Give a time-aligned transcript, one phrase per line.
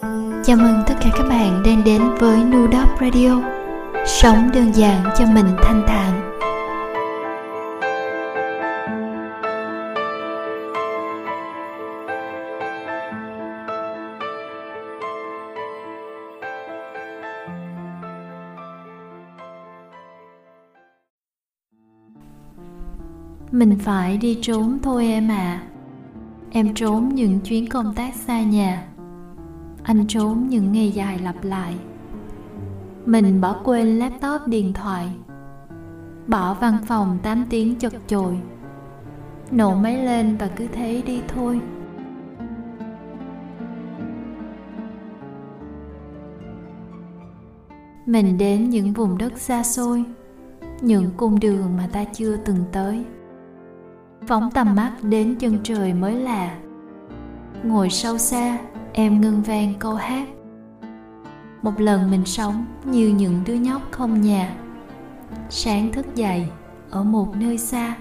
[0.00, 3.42] Chào mừng tất cả các bạn đang đến với Nudop Radio.
[4.06, 6.26] Sống đơn giản cho mình thanh thản.
[23.52, 25.62] Mình phải đi trốn thôi em à
[26.50, 28.86] Em trốn những chuyến công tác xa nhà
[29.90, 31.74] anh trốn những ngày dài lặp lại.
[33.06, 35.08] Mình bỏ quên laptop, điện thoại.
[36.26, 38.38] Bỏ văn phòng 8 tiếng chật chội.
[39.50, 41.60] Nổ máy lên và cứ thế đi thôi.
[48.06, 50.04] Mình đến những vùng đất xa xôi,
[50.80, 53.04] những cung đường mà ta chưa từng tới.
[54.26, 56.58] Phóng tầm mắt đến chân trời mới lạ.
[57.62, 58.58] Ngồi sâu xa
[58.92, 60.28] em ngân vang câu hát.
[61.62, 64.54] Một lần mình sống như những đứa nhóc không nhà.
[65.50, 66.46] Sáng thức dậy
[66.90, 67.96] ở một nơi xa.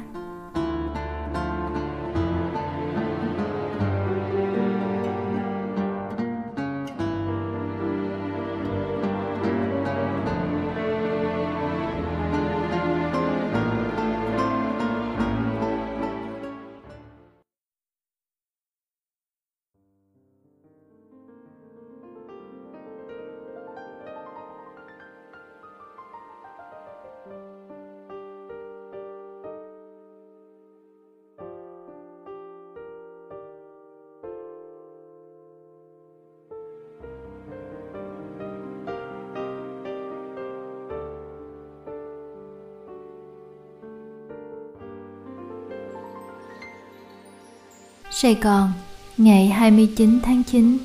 [48.21, 48.71] Sài Gòn,
[49.17, 50.77] ngày 29 tháng 9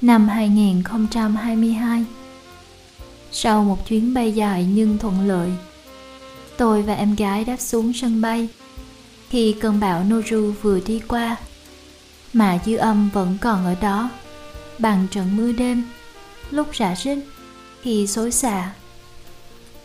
[0.00, 2.04] năm 2022.
[3.32, 5.50] Sau một chuyến bay dài nhưng thuận lợi,
[6.56, 8.48] tôi và em gái đáp xuống sân bay
[9.28, 11.36] khi cơn bão Noru vừa đi qua,
[12.32, 14.10] mà dư âm vẫn còn ở đó
[14.78, 15.84] bằng trận mưa đêm
[16.50, 17.18] lúc rã rích
[17.82, 18.72] khi xối xả.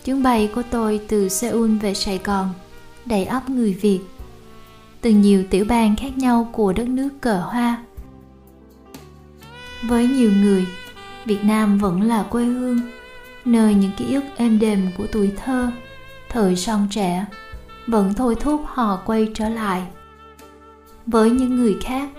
[0.06, 2.53] Chuyến bay của tôi từ Seoul về Sài Gòn
[3.06, 4.00] đầy ắp người Việt
[5.03, 7.84] từ nhiều tiểu bang khác nhau của đất nước cờ hoa.
[9.81, 10.66] Với nhiều người,
[11.25, 12.80] việt nam vẫn là quê hương,
[13.46, 15.72] nơi những ký ức êm đềm của tuổi thơ,
[16.30, 17.25] thời son trẻ
[17.88, 19.81] vẫn thôi thúc họ quay trở lại.
[21.06, 22.09] Với những người khác,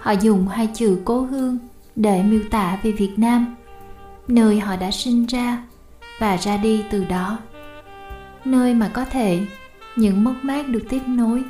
[0.00, 1.58] họ dùng hai chữ cố hương
[1.96, 3.54] để miêu tả về việt nam,
[4.28, 5.62] nơi họ đã sinh ra
[6.18, 7.38] và ra đi từ đó.
[8.44, 9.46] Nơi mà có thể
[9.96, 11.42] những mất mát được tiếp nối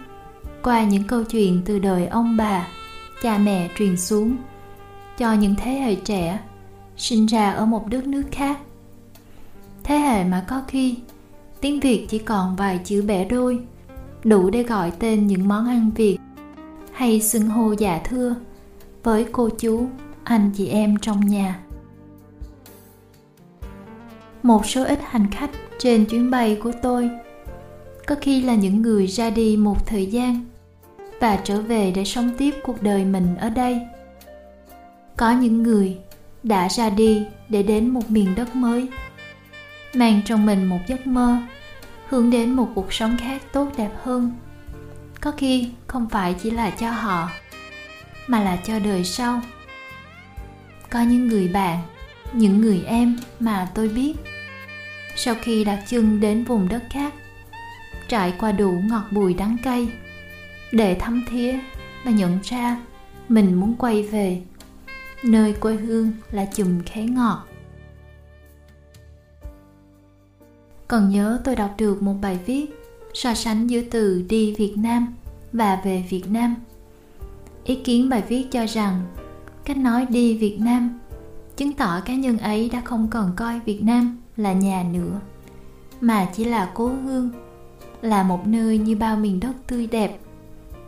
[0.66, 2.69] qua những câu chuyện từ đời ông bà,
[3.22, 4.37] cha mẹ truyền xuống,
[5.19, 6.38] cho những thế hệ trẻ
[6.97, 8.59] sinh ra ở một đất nước khác.
[9.84, 10.97] Thế hệ mà có khi,
[11.60, 13.59] tiếng việt chỉ còn vài chữ bẻ đôi,
[14.25, 16.19] đủ để gọi tên những món ăn việt
[16.93, 18.34] hay xưng hô dạ thưa
[19.03, 19.88] với cô chú,
[20.25, 21.60] anh chị em trong nhà.
[24.43, 27.10] Một số ít hành khách trên chuyến bay của tôi,
[28.06, 30.44] có khi là những người ra đi một thời gian
[31.21, 33.81] và trở về để sống tiếp cuộc đời mình ở đây.
[35.16, 35.99] Có những người
[36.43, 38.88] đã ra đi để đến một miền đất mới,
[39.94, 41.37] mang trong mình một giấc mơ,
[42.09, 44.32] hướng đến một cuộc sống khác tốt đẹp hơn.
[45.21, 47.31] Có khi không phải chỉ là cho họ,
[48.27, 49.41] mà là cho đời sau.
[50.91, 51.78] Có những người bạn,
[52.33, 54.15] những người em mà tôi biết,
[55.16, 57.15] sau khi đặt chân đến vùng đất khác,
[58.09, 59.88] trải qua đủ ngọt bùi đắng cay
[60.72, 61.59] để thấm thía
[62.04, 62.81] và nhận ra
[63.28, 64.43] mình muốn quay về.
[65.25, 67.47] Nơi quê hương là chùm khế ngọt.
[70.88, 72.66] Còn nhớ tôi đọc được một bài viết,
[73.15, 75.15] so sánh giữa từ đi việt nam
[75.53, 76.54] và về việt nam.
[77.65, 79.03] Ý kiến bài viết cho rằng,
[79.65, 80.98] cách nói đi việt nam
[81.57, 85.21] chứng tỏ cá nhân ấy đã không còn coi việt nam là nhà nữa,
[86.01, 87.30] mà chỉ là cố hương,
[88.03, 90.18] là một nơi như bao miền đất tươi đẹp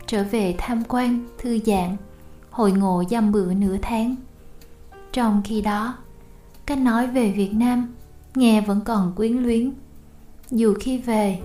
[0.09, 1.97] trở về tham quan, thư giãn
[2.49, 4.15] hội ngộ dăm bữa nửa tháng.
[5.11, 5.97] Trong khi đó,
[6.65, 7.93] cách nói về việt nam
[8.35, 9.71] nghe vẫn còn quyến luyến.
[10.51, 11.39] Dù khi về,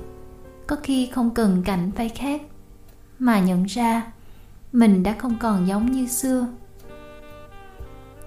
[0.66, 2.42] có khi không cần cảnh phải khác,
[3.18, 4.12] mà nhận ra
[4.72, 6.46] mình đã không còn giống như xưa.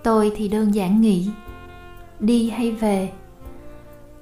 [0.04, 1.30] Tôi thì đơn giản nghĩ,
[2.19, 3.12] đi hay về,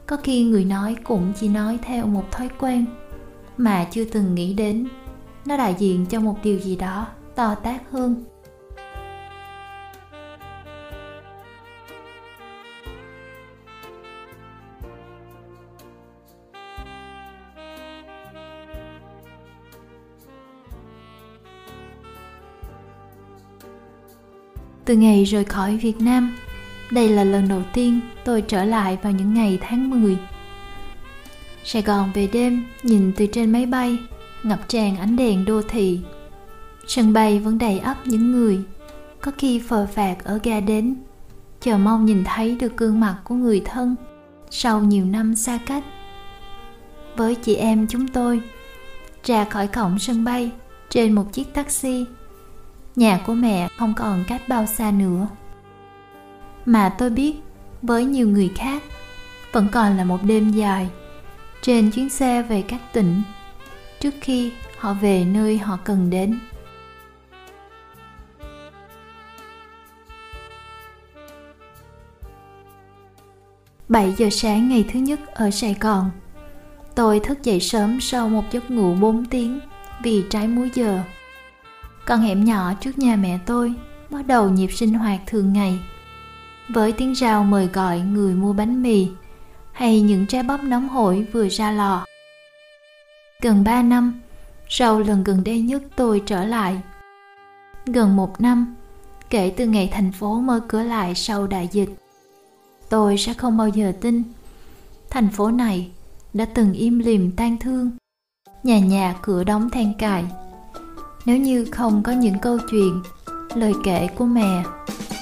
[0.06, 2.86] có khi người nói cũng chỉ nói theo một thói quen
[3.58, 4.88] mà chưa từng nghĩ đến
[5.46, 8.26] nó đại diện cho một điều gì đó to tát hơn
[24.86, 26.36] từ ngày rời khỏi Việt Nam.
[26.92, 30.18] Đây là lần đầu tiên tôi trở lại vào những ngày tháng 10.
[31.64, 33.98] Sài Gòn về đêm, nhìn từ trên máy bay,
[34.46, 36.00] ngập tràn ánh đèn đô thị.
[36.88, 38.64] Sân bay vẫn đầy ắp những người,
[39.22, 40.96] có khi phờ phạt ở ga đến,
[41.62, 43.96] chờ mong nhìn thấy được gương mặt của người thân
[44.50, 45.84] sau nhiều năm xa cách.
[47.16, 48.42] Với chị em chúng tôi,
[49.24, 50.52] ra khỏi cổng sân bay
[50.90, 52.06] trên một chiếc taxi
[52.96, 55.28] nhà của mẹ không còn cách bao xa nữa
[56.66, 57.36] mà tôi biết
[57.82, 58.84] với nhiều người khác
[59.52, 60.90] vẫn còn là một đêm dài
[61.62, 63.22] trên chuyến xe về các tỉnh
[64.00, 66.40] trước khi họ về nơi họ cần đến
[73.88, 76.12] bảy giờ sáng ngày thứ nhất ở Sài Gòn,
[76.96, 79.60] Tôi thức dậy sớm sau một giấc ngủ 4 tiếng
[80.04, 81.00] vì trái múi giờ.
[82.06, 83.74] Con hẻm nhỏ trước nhà mẹ tôi
[84.10, 85.80] bắt đầu nhịp sinh hoạt thường ngày
[86.70, 89.08] với tiếng rào mời gọi người mua bánh mì
[89.72, 92.06] hay những trái bắp nóng hổi vừa ra lò.
[93.46, 94.22] Gần 3 năm,
[94.70, 96.82] sau lần gần đây nhất tôi trở lại.
[97.86, 98.76] Gần một năm,
[99.30, 101.90] kể từ ngày thành phố mở cửa lại sau đại dịch.
[102.90, 104.24] Tôi sẽ không bao giờ tin
[105.10, 105.92] thành phố này
[106.34, 107.92] đã từng im lìm tan thương
[108.64, 110.26] nhà nhà cửa đóng then cài
[111.26, 113.02] nếu như không có những câu chuyện
[113.56, 114.64] lời kể của mẹ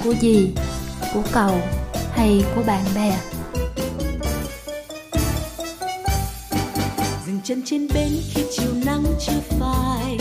[0.03, 0.55] của dì
[1.13, 1.57] của cậu
[2.11, 3.32] hay của bạn bè
[7.43, 10.17] chân trên bến khi chiều nắng chưa phai.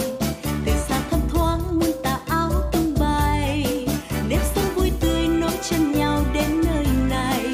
[0.67, 3.87] Từ xa thấp thoáng muôn tà áo tung bay.
[4.29, 7.45] Nếp sống vui tươi nối chân nhau đến nơi này.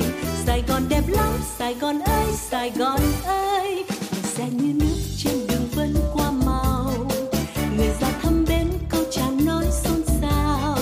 [0.47, 3.85] Sài gòn đẹp lắm, sài gòn ơi, sài gòn ơi.
[4.23, 6.93] Xe như nước trên đường vân qua màu
[7.76, 10.76] người ra thăm đến câu chàng nói xôn xao.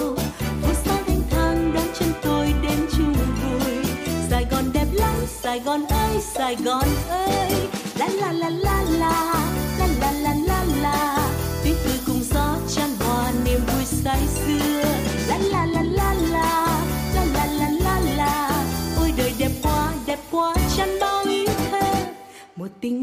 [0.63, 3.85] Phố xa thanh thang đón chân tôi đến chung vui.
[4.31, 7.06] Sài gòn đẹp lắm, sài gòn ơi, sài gòn ơi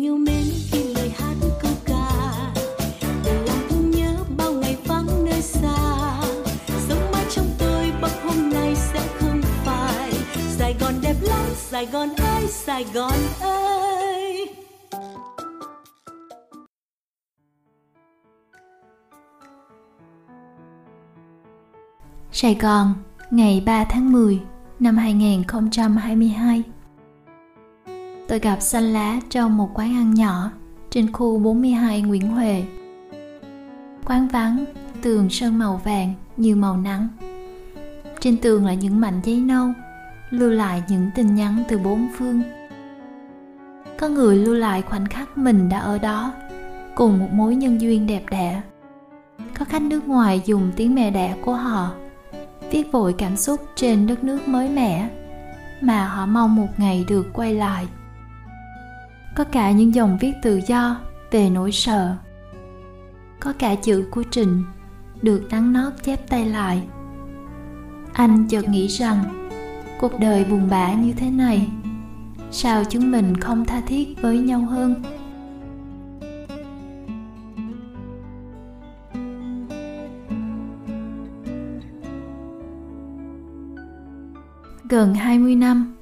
[0.03, 2.09] yêu mến khi lời hát câu ca.
[3.25, 6.21] Để lòng thương nhớ bao ngày vắng nơi xa.
[6.87, 10.11] Sống mãi trong tôi bắc hôm nay sẽ không phải.
[10.57, 14.47] Sài gòn đẹp lắm sài gòn ơi sài gòn ơi.
[22.31, 22.93] Sài Gòn,
[23.31, 24.39] ngày 3 tháng 10
[24.79, 26.63] năm 2022.
[28.27, 30.51] Tôi gặp xanh lá trong một quán ăn nhỏ
[30.89, 32.63] trên khu 42 Nguyễn Huệ.
[34.05, 34.65] Quán vắng,
[35.01, 37.07] tường sơn màu vàng như màu nắng.
[38.19, 39.67] Trên tường là những mảnh giấy nâu,
[40.29, 42.41] lưu lại những tin nhắn từ bốn phương.
[43.99, 46.33] Có người lưu lại khoảnh khắc mình đã ở đó,
[46.95, 48.61] cùng một mối nhân duyên đẹp đẽ.
[49.59, 51.91] Có khách nước ngoài dùng tiếng mẹ đẻ của họ
[52.71, 55.09] viết vội cảm xúc trên đất nước mới mẻ
[55.81, 57.87] mà họ mong một ngày được quay lại
[59.35, 62.15] có cả những dòng viết tự do về nỗi sợ
[63.39, 64.63] có cả chữ của Trịnh
[65.21, 66.83] được nắng nót chép tay lại
[68.13, 69.49] anh chợt nghĩ rằng
[69.99, 71.67] cuộc đời buồn bã như thế này,
[72.51, 75.03] sao chúng mình không tha thiết với nhau hơn
[84.89, 85.95] Gần 20 năm,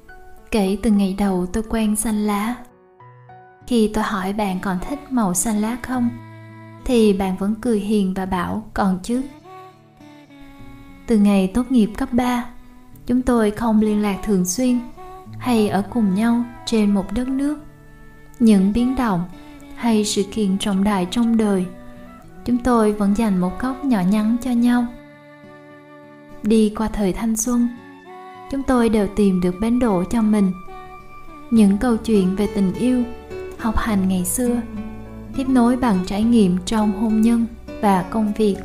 [0.50, 2.54] kể từ ngày đầu tôi quen xanh lá.
[3.72, 6.08] Khi tôi hỏi bạn còn thích màu xanh lá không,
[6.84, 9.22] thì bạn vẫn cười hiền và bảo còn chứ.
[11.06, 12.44] Từ ngày tốt nghiệp cấp 3,
[13.06, 14.80] chúng tôi không liên lạc thường xuyên
[15.38, 17.58] hay ở cùng nhau trên một đất nước.
[18.38, 19.24] Những biến động
[19.76, 21.66] hay sự kiện trọng đại trong đời,
[22.44, 24.86] chúng tôi vẫn dành một góc nhỏ nhắn cho nhau.
[26.42, 27.68] Đi qua thời thanh xuân,
[28.50, 30.52] chúng tôi đều tìm được bến đỗ cho mình
[31.50, 33.04] những câu chuyện về tình yêu
[33.62, 34.60] học hành ngày xưa,
[35.36, 37.46] tiếp nối bằng trải nghiệm trong hôn nhân
[37.80, 38.56] và công việc.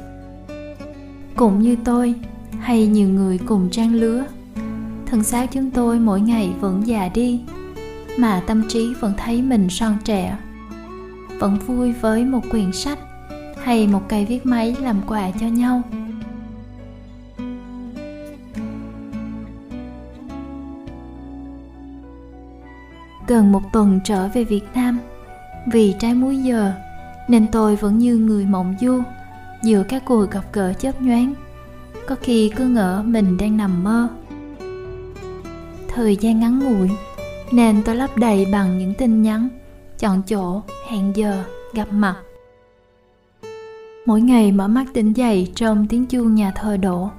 [1.36, 2.13] Cũng như tôi,
[2.60, 4.25] hay nhiều người cùng trang lứa
[5.10, 7.42] thân xác chúng tôi mỗi ngày vẫn già đi,
[8.18, 10.38] mà tâm trí vẫn thấy mình son trẻ.
[11.39, 13.00] Vẫn vui với một quyển sách
[13.63, 15.82] hay một cây viết máy làm quà cho nhau.
[23.27, 25.00] Gần một tuần trở về Việt Nam.
[25.72, 26.74] Vì trái múi giờ,
[27.27, 29.01] nên tôi vẫn như người mộng du
[29.63, 31.34] giữa các cuộc gặp gỡ chớp nhoáng.
[32.07, 34.07] Có khi cứ ngỡ mình đang nằm mơ.
[35.88, 36.89] Thời gian ngắn ngủi,
[37.51, 39.50] nên tôi lấp đầy bằng những tin nhắn,
[40.00, 41.43] chọn chỗ, hẹn giờ,
[41.74, 42.15] gặp mặt.
[44.05, 47.10] Mỗi ngày mở mắt tỉnh dậy trong tiếng chuông nhà thờ đổ,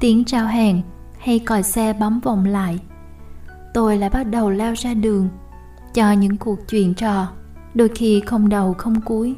[0.00, 0.82] tiếng trao hàng
[1.18, 2.78] hay còi xe bấm vòng lại.
[3.74, 5.28] Tôi lại bắt đầu lao ra đường
[5.94, 7.32] cho những cuộc chuyện trò,
[7.74, 9.34] đôi khi không đầu không cuối,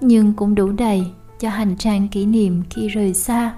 [0.00, 1.06] nhưng cũng đủ đầy
[1.40, 3.54] cho hành trang kỷ niệm khi rời xa.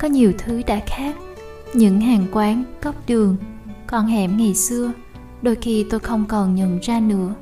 [0.00, 1.16] Có nhiều thứ đã khác,
[1.74, 3.36] những hàng quán cốc đường
[3.86, 4.92] con hẻm ngày xưa,
[5.42, 7.34] đôi khi tôi không còn nhận ra nữa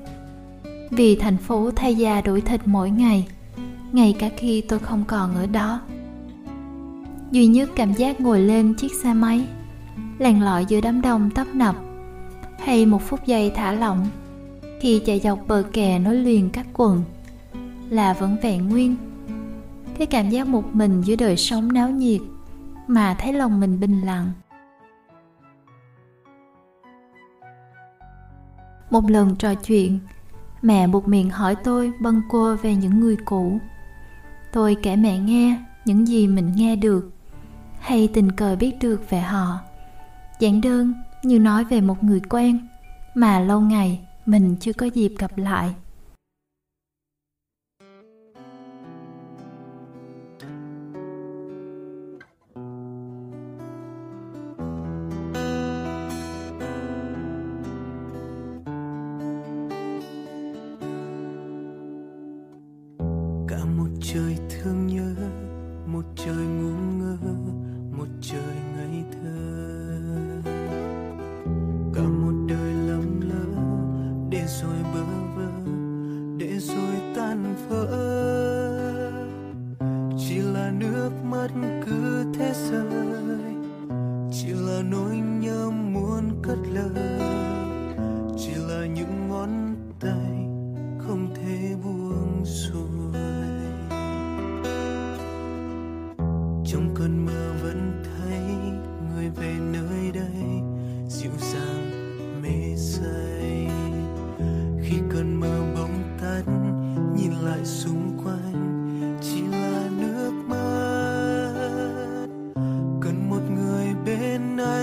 [0.96, 3.28] vì thành phố thay da đổi thịt mỗi ngày,
[3.92, 5.80] ngay cả khi tôi không còn ở đó.
[7.30, 9.46] Duy nhất cảm giác ngồi lên chiếc xe máy,
[10.18, 11.76] lèn lọi giữa đám đông tấp nập,
[12.58, 14.06] hay một phút giây thả lỏng
[14.80, 17.02] khi chạy dọc bờ kè nối liền các quận,
[17.90, 18.96] là vẫn vẹn nguyên.
[19.98, 22.20] Cái cảm giác một mình giữa đời sống náo nhiệt
[22.86, 24.32] mà thấy lòng mình bình lặng.
[28.90, 29.98] Một lần trò chuyện
[30.64, 33.58] mẹ buộc miệng hỏi tôi bâng quơ về những người cũ.
[34.52, 37.10] Tôi kể mẹ nghe những gì mình nghe được,
[37.80, 39.58] hay tình cờ biết được về họ.
[40.40, 42.68] Giản đơn như nói về một người quen
[43.14, 45.74] mà lâu ngày mình chưa có dịp gặp lại.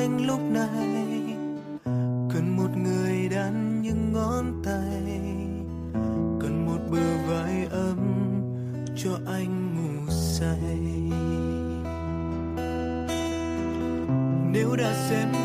[0.02, 1.36] Anh lúc này.
[2.34, 5.20] Cần một người đan những ngón tay.
[6.42, 7.98] Cần một bờ vai ấm
[8.96, 10.58] cho anh ngủ say.
[14.54, 15.41] Nếu đã xem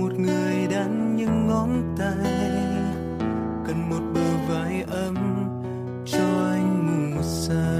[0.00, 2.32] một người đan những ngón tay,
[3.66, 5.16] cần một bờ vai ấm
[6.06, 7.79] cho anh ngủ say.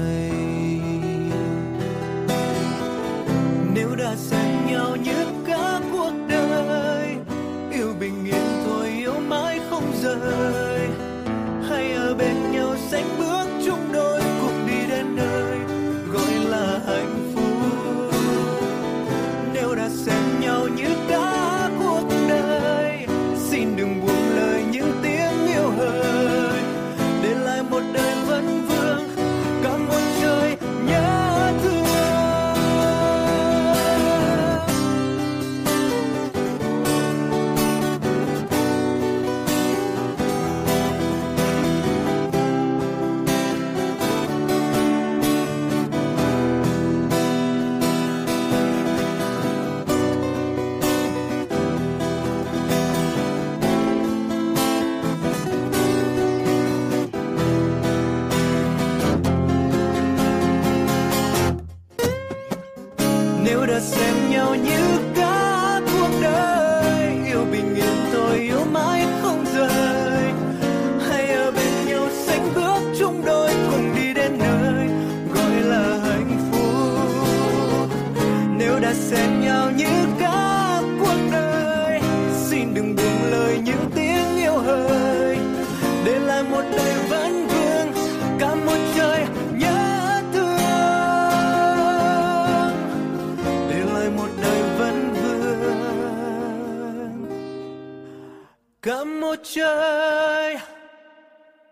[98.90, 100.56] Cả một trời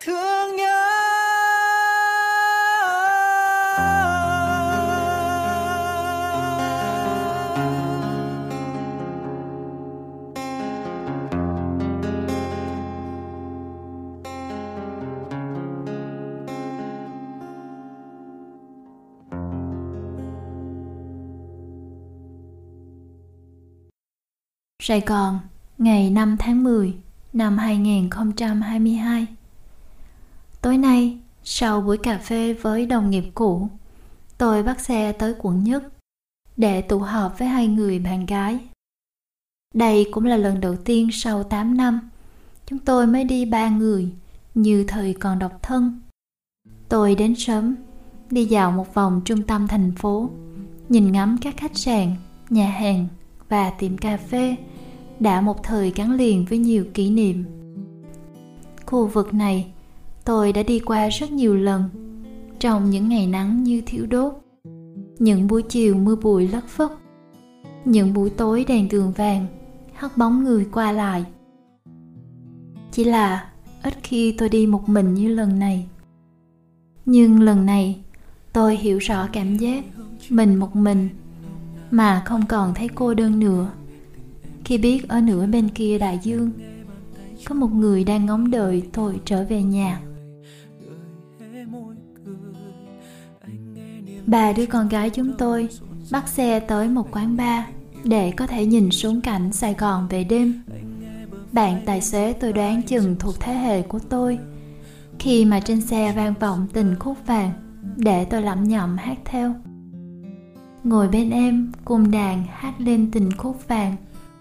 [0.01, 0.85] thương nhớ
[24.83, 25.39] Sài Gòn,
[25.79, 27.08] ngày 5 tháng 10
[27.39, 29.27] năm 2022.
[30.63, 33.69] Tối nay, sau buổi cà phê với đồng nghiệp cũ,
[34.39, 35.83] tôi bắt xe tới quận nhất
[36.57, 38.59] để tụ họp với hai người bạn gái.
[39.75, 42.11] Đây cũng là lần đầu tiên sau 8 năm,
[42.67, 44.09] chúng tôi mới đi ba người
[44.55, 46.01] như thời còn độc thân.
[46.89, 47.75] Tôi đến sớm,
[48.31, 50.31] đi dạo một vòng trung tâm thành phố,
[50.89, 52.15] nhìn ngắm các khách sạn,
[52.51, 53.07] nhà hàng
[53.49, 54.57] và tiệm cà phê
[55.21, 57.45] đã một thời gắn liền với nhiều kỷ niệm.
[58.87, 59.73] Khu vực này
[60.25, 61.85] tôi đã đi qua rất nhiều lần
[62.59, 64.35] trong những ngày nắng như thiếu đốt.
[65.19, 66.91] Những buổi chiều mưa bụi lất phất,
[67.85, 69.47] những buổi tối đèn tường vàng
[69.93, 71.25] hắt bóng người qua lại.
[72.93, 73.51] Chỉ là
[73.83, 75.87] ít khi tôi đi một mình như lần này.
[77.07, 78.01] Nhưng lần này
[78.53, 79.85] tôi hiểu rõ cảm giác
[80.31, 81.09] mình một mình
[81.91, 83.71] mà không còn thấy cô đơn nữa
[84.69, 86.51] khi biết ở nửa bên kia đại dương,
[87.45, 90.01] có một người đang ngóng đợi tôi trở về nhà.
[94.27, 95.69] Bà đưa con gái chúng tôi
[96.13, 97.65] bắt xe tới một quán bar
[98.05, 100.63] để có thể nhìn xuống cảnh sài gòn về đêm.
[101.53, 104.39] Bạn tài xế tôi đoán chừng thuộc thế hệ của tôi.
[105.19, 107.51] Khi mà trên xe vang vọng tình khúc vàng,
[107.97, 109.55] để tôi lẩm nhẩm hát theo.
[110.85, 113.97] Ngồi bên em cùng đàn hát lên tình khúc vàng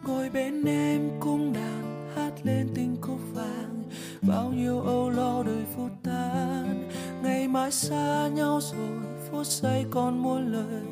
[0.07, 3.83] ngồi bên em cung đàn hát lên tình khúc vàng
[4.21, 6.89] bao nhiêu âu lo đời phút tan,
[7.23, 8.99] ngày mai xa nhau rồi,
[9.31, 10.83] phút giây còn muôn lời.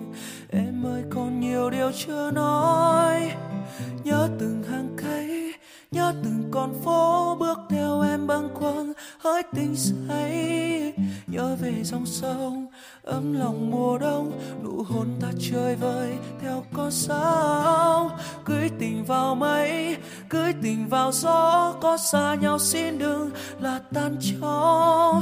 [0.50, 3.32] Em ơi, còn nhiều điều chưa nói,
[4.04, 5.45] nhớ từng hàng cây
[5.96, 10.94] nhớ từng con phố bước theo em bâng khuâng, hỡi tình say.
[11.28, 12.68] Nhớ về dòng sông,
[13.04, 14.32] ấm lòng mùa đông,
[14.64, 18.10] nụ hôn ta chơi vơi theo con sóng.
[18.46, 19.98] Cưới tình vào mây,
[20.30, 23.30] cưới tình vào gió, có xa nhau xin đừng
[23.60, 25.22] là tan chó.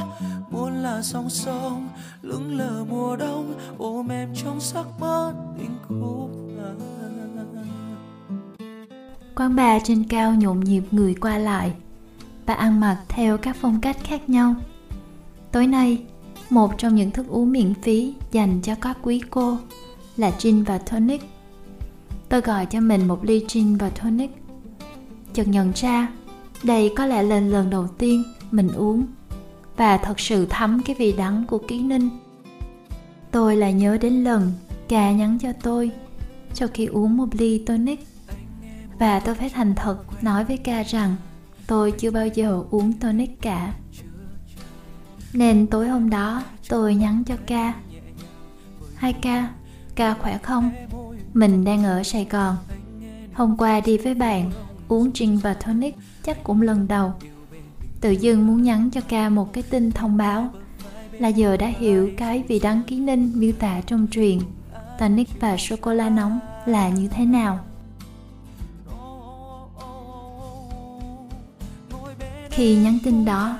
[0.49, 1.89] Muốn là dòng sông,
[2.21, 7.02] lững lờ mùa đông, ôm em trong giấc mơ tình khúc vàng
[9.35, 11.71] quán bar trên cao nhộn nhịp người qua lại.
[12.45, 14.55] Và ăn mặc theo các phong cách khác nhau.
[15.51, 16.03] Tối nay,
[16.49, 19.57] một trong những thức uống miễn phí dành cho các quý cô
[20.17, 21.21] là gin và tonic.
[22.29, 24.31] Tôi gọi cho mình một ly gin và tonic.
[25.33, 26.07] Chợt nhận ra,
[26.63, 29.05] đây có lẽ là lần đầu tiên mình uống
[29.77, 32.09] và thật sự thấm cái vị đắng của ký ninh.
[33.31, 34.51] Tôi lại nhớ đến lần
[34.87, 35.91] cà nhắn cho tôi
[36.53, 38.07] sau khi uống một ly tonic
[38.99, 41.15] và tôi phải thành thật nói với ca rằng
[41.67, 43.73] tôi chưa bao giờ uống tonic cả.
[45.33, 47.73] Nên tối hôm đó tôi nhắn cho ca.
[48.95, 49.49] Hai ca
[49.95, 50.71] ca khỏe không?
[51.33, 52.55] Mình đang ở sài gòn.
[53.33, 54.51] Hôm qua đi với bạn
[54.87, 57.13] uống gin và tonic chắc cũng lần đầu.
[58.01, 60.49] Tự dưng muốn nhắn cho ca một cái tin thông báo
[61.11, 64.39] là giờ đã hiểu cái vị đăng ký ninh miêu tả trong truyền
[64.99, 67.59] tonic và sô cô la nóng là như thế nào.
[72.55, 73.57] Khi nhắn tin đó,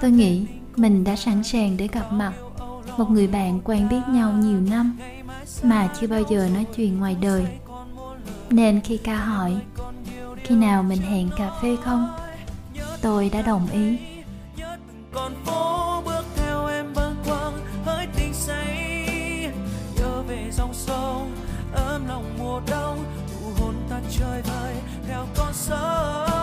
[0.00, 2.32] tôi nghĩ mình đã sẵn sàng để gặp mặt
[2.96, 4.98] một người bạn quen biết nhau nhiều năm
[5.62, 7.46] mà chưa bao giờ nói chuyện ngoài đời.
[8.50, 9.56] Nên khi ca hỏi,
[10.44, 12.08] khi nào mình hẹn cà phê không?
[13.02, 13.98] tôi đã đồng ý.
[20.52, 21.32] Dòng sông,
[21.74, 23.04] ấm lòng mùa đông,
[23.60, 24.74] nụ ta chơi vơi
[25.08, 26.39] theo con sông.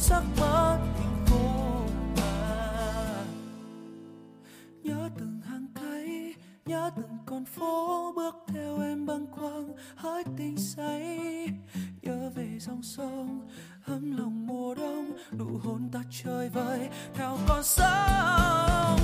[0.00, 1.84] Giấc mơ tình khô
[2.16, 3.24] à.
[4.82, 6.34] nhớ từng hàng cây,
[6.66, 11.18] nhớ từng con phố, bước theo em băng quăng hỡi tình say
[12.02, 13.48] nhớ về dòng sông,
[13.86, 19.00] ấm lòng mùa đông, nụ hôn ta chơi vơi theo con sông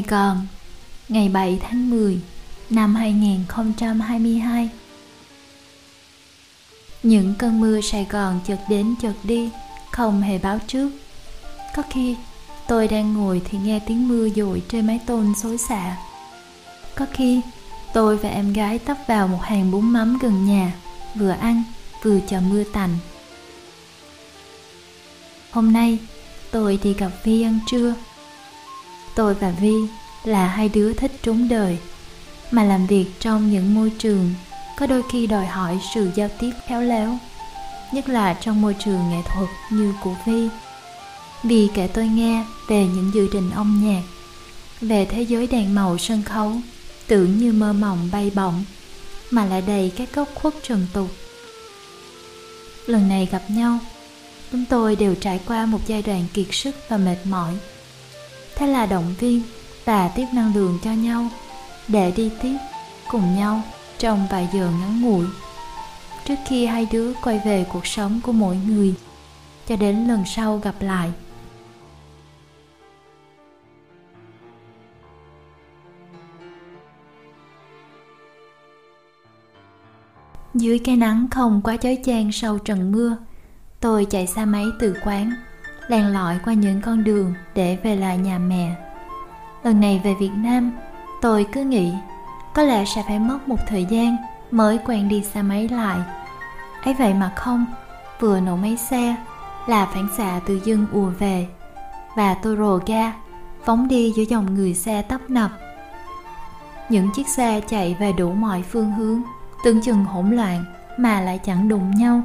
[0.00, 0.46] Sài Gòn,
[1.08, 2.20] ngày 7 tháng 10
[2.70, 4.70] năm 2022.
[7.02, 9.50] Những cơn mưa Sài Gòn chợt đến chợt đi,
[9.90, 10.90] không hề báo trước.
[11.76, 12.16] Có khi
[12.68, 15.96] tôi đang ngồi thì nghe tiếng mưa dội trên mái tôn xối xả.
[16.94, 17.40] Có khi
[17.94, 20.72] tôi và em gái tấp vào một hàng bún mắm gần nhà,
[21.14, 21.62] vừa ăn
[22.02, 22.98] vừa chờ mưa tạnh.
[25.50, 25.98] Hôm nay
[26.50, 27.94] tôi đi gặp Vi ăn trưa
[29.14, 29.74] tôi và vi
[30.24, 31.78] là hai đứa thích trốn đời,
[32.50, 34.34] mà làm việc trong những môi trường
[34.78, 37.18] có đôi khi đòi hỏi sự giao tiếp khéo léo,
[37.92, 40.48] nhất là trong môi trường nghệ thuật như của vi.
[41.42, 44.02] Vì kể tôi nghe về những dự định âm nhạc,
[44.80, 46.52] về thế giới đèn màu sân khấu,
[47.06, 48.64] tưởng như mơ mộng bay bổng,
[49.30, 51.08] mà lại đầy các góc khuất trần tục.
[52.86, 53.78] Lần này gặp nhau,
[54.52, 57.54] chúng tôi đều trải qua một giai đoạn kiệt sức và mệt mỏi
[58.56, 59.42] thế là động viên
[59.84, 61.28] và tiếp năng lượng cho nhau,
[61.88, 62.56] để đi tiếp
[63.08, 63.62] cùng nhau
[63.98, 65.26] trong vài giờ ngắn ngủi.
[66.24, 68.94] Trước khi hai đứa quay về cuộc sống của mỗi người,
[69.68, 71.12] cho đến lần sau gặp lại.
[80.54, 83.16] Dưới cái nắng không quá chói chang sau trận mưa,
[83.80, 85.34] tôi chạy xe máy từ quán
[85.90, 88.74] len lỏi qua những con đường để về lại nhà mẹ.
[89.62, 90.72] Lần này về việt nam,
[91.22, 91.92] tôi cứ nghĩ
[92.54, 94.16] có lẽ sẽ phải mất một thời gian
[94.50, 95.98] mới quen đi xe máy lại.
[96.84, 97.66] Ấy vậy mà không,
[98.20, 99.16] vừa nổ máy xe
[99.66, 101.48] là phản xạ tự dưng ùa về
[102.16, 103.12] và tôi rồ ga,
[103.64, 105.50] phóng đi giữa dòng người xe tấp nập.
[106.88, 109.22] Những chiếc xe chạy về đủ mọi phương hướng,
[109.64, 110.64] tưởng chừng hỗn loạn
[110.98, 112.22] mà lại chẳng đụng nhau.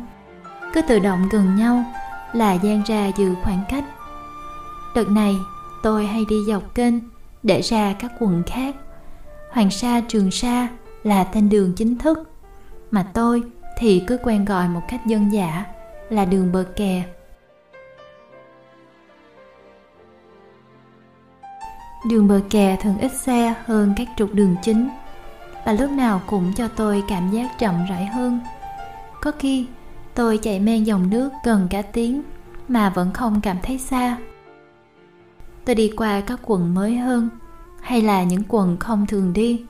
[0.74, 1.84] Cứ tự động gần nhau
[2.36, 3.84] là gian ra giữ khoảng cách.
[4.96, 5.36] Đợt này,
[5.84, 6.94] tôi hay đi dọc kênh
[7.44, 8.76] để ra các quận khác.
[9.52, 10.68] Hoàng sa, trường sa
[11.04, 12.30] là tên đường chính thức,
[12.92, 13.44] mà tôi
[13.78, 15.66] thì cứ quen gọi một cách dân dã
[16.10, 17.04] là đường bờ kè.
[22.10, 24.90] Đường bờ kè thường ít xe hơn các trục đường chính,
[25.66, 28.40] và lúc nào cũng cho tôi cảm giác chậm rãi hơn.
[29.22, 29.68] Có khi
[30.16, 32.22] tôi chạy men dòng nước gần cả tiếng
[32.68, 34.18] mà vẫn không cảm thấy xa.
[35.66, 37.30] Tôi đi qua các quận mới hơn
[37.82, 39.66] hay là những quận không thường đi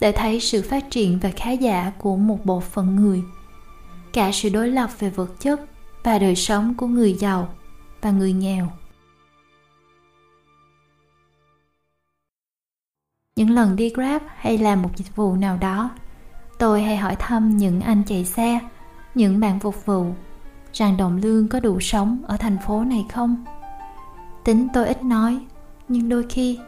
[0.00, 3.22] để thấy sự phát triển và khá giả của một bộ phận người,
[4.12, 5.60] cả sự đối lập về vật chất
[6.02, 7.48] và đời sống của người giàu
[8.00, 8.68] và người nghèo.
[13.36, 15.90] Những lần đi grab hay làm một dịch vụ nào đó,
[16.58, 18.60] tôi hay hỏi thăm những anh chạy xe
[19.16, 20.06] những bạn phục vụ
[20.72, 23.44] rằng đồng lương có đủ sống ở thành phố này không?
[24.44, 25.38] Tính tôi ít nói,
[25.88, 26.58] nhưng đôi khi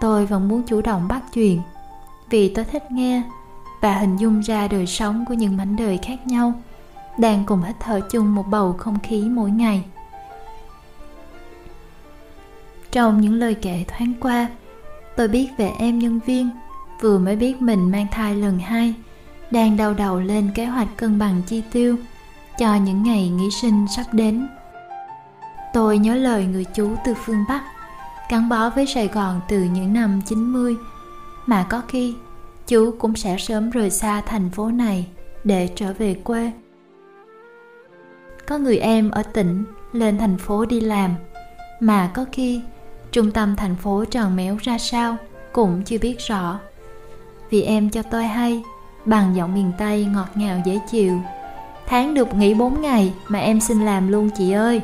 [0.00, 1.60] tôi vẫn muốn chủ động bắt chuyện
[2.30, 3.22] vì tôi thích nghe
[3.80, 6.52] và hình dung ra đời sống của những mảnh đời khác nhau
[7.18, 9.84] đang cùng hít thở chung một bầu không khí mỗi ngày.
[12.92, 14.48] Trong những lời kể thoáng qua,
[15.16, 16.50] tôi biết về em nhân viên
[17.00, 18.94] vừa mới biết mình mang thai lần hai
[19.50, 21.96] đang đau đầu lên kế hoạch cân bằng chi tiêu
[22.58, 24.48] cho những ngày nghỉ sinh sắp đến.
[25.72, 27.62] Tôi nhớ lời người chú từ phương Bắc,
[28.30, 30.76] gắn bó với Sài Gòn từ những năm 90,
[31.46, 32.14] mà có khi
[32.66, 35.06] chú cũng sẽ sớm rời xa thành phố này
[35.44, 36.52] để trở về quê.
[38.46, 41.14] Có người em ở tỉnh lên thành phố đi làm,
[41.80, 42.60] mà có khi
[43.12, 45.16] trung tâm thành phố tròn méo ra sao
[45.52, 46.60] cũng chưa biết rõ.
[47.50, 48.62] Vì em cho tôi hay,
[49.04, 51.20] bằng giọng miền Tây ngọt ngào dễ chịu.
[51.86, 54.80] Tháng được nghỉ 4 ngày mà em xin làm luôn chị ơi.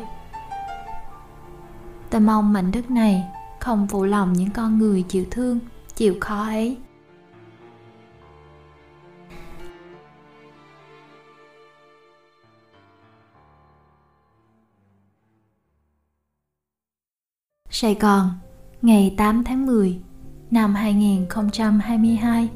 [2.11, 3.25] Tôi mong mảnh đất này
[3.61, 5.59] không phụ lòng những con người chịu thương,
[5.95, 6.77] chịu khó ấy.
[17.71, 18.31] Sài Gòn,
[18.83, 20.01] ngày 8 tháng 10
[20.51, 22.49] năm 2022.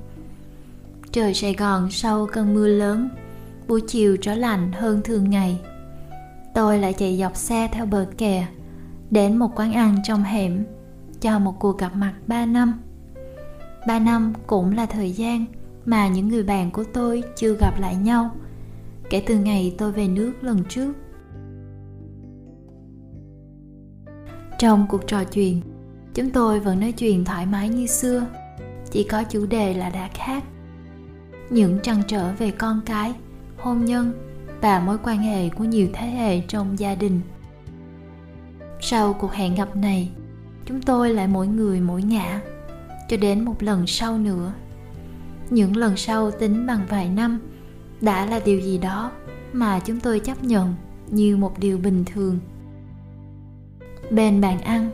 [1.14, 3.08] Trời Sài Gòn sau cơn mưa lớn,
[3.68, 5.60] buổi chiều trở lạnh hơn thường ngày.
[6.54, 8.46] Tôi lại chạy dọc xe theo bờ kè,
[9.10, 10.64] đến một quán ăn trong hẻm,
[11.20, 12.80] cho một cuộc gặp mặt 3 năm.
[13.86, 15.44] 3 năm cũng là thời gian
[15.84, 18.30] mà những người bạn của tôi chưa gặp lại nhau
[19.10, 20.92] kể từ ngày tôi về nước lần trước.
[24.58, 25.60] Trong cuộc trò chuyện,
[26.14, 28.26] chúng tôi vẫn nói chuyện thoải mái như xưa,
[28.90, 30.44] chỉ có chủ đề là đã khác.
[31.50, 33.14] Những trăn trở về con cái,
[33.58, 34.12] hôn nhân
[34.60, 37.20] và mối quan hệ của nhiều thế hệ trong gia đình.
[38.80, 40.10] Sau cuộc hẹn gặp này,
[40.66, 42.40] chúng tôi lại mỗi người mỗi ngã,
[43.08, 44.52] cho đến một lần sau nữa.
[45.50, 47.38] Những lần sau tính bằng vài năm
[48.00, 49.12] đã là điều gì đó
[49.52, 50.74] mà chúng tôi chấp nhận
[51.10, 52.38] như một điều bình thường
[54.10, 54.90] bên bàn ăn